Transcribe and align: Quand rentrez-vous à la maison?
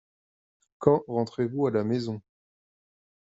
Quand 0.79 1.03
rentrez-vous 1.07 1.67
à 1.67 1.71
la 1.71 1.83
maison? 1.83 2.23